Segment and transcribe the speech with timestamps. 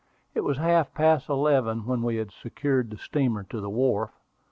[0.33, 4.09] It was half past eleven when we had secured the steamer to the wharf.